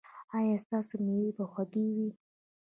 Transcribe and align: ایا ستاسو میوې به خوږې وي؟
ایا 0.37 0.55
ستاسو 0.65 0.93
میوې 1.05 1.31
به 1.37 1.43
خوږې 1.51 1.85
وي؟ 1.95 2.09